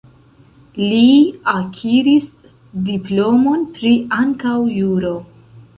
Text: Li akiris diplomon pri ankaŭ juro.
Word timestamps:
Li 0.83 1.09
akiris 1.53 2.31
diplomon 2.91 3.71
pri 3.79 3.95
ankaŭ 4.23 4.57
juro. 4.81 5.19